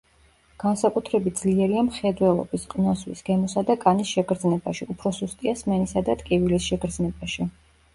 [0.61, 7.53] განსაკუთრებით ძლიერია მხედველობის, ყნოსვის, გემოსა და კანის შეგრძნებაში, უფრო სუსტია სმენისა და ტკივილის შეგრძნებაში.